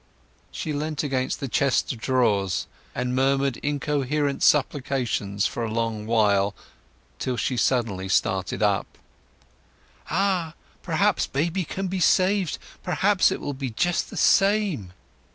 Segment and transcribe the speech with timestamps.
[0.49, 2.65] She leant against the chest of drawers,
[2.95, 6.55] and murmured incoherent supplications for a long while,
[7.19, 8.97] till she suddenly started up.
[10.09, 10.55] "Ah!
[10.81, 12.57] perhaps baby can be saved!
[12.81, 14.91] Perhaps it will be just the same!"